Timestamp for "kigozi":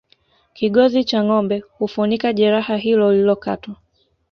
0.53-1.03